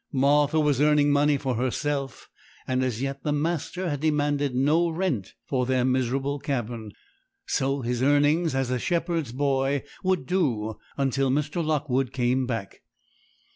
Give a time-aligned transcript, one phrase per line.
[0.11, 2.27] Martha was earning money for herself;
[2.67, 6.91] and as yet the master had demanded no rent for their miserable cabin;
[7.45, 11.63] so his earnings as a shepherd's boy would do until Mr.
[11.63, 12.81] Lockwood came back.